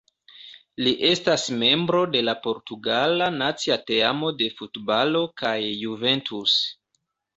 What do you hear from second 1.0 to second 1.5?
estas